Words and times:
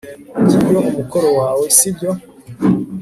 ngiyo 0.41 0.79
umukono 0.89 1.29
wawe, 1.39 1.65
sibyo 1.77 2.09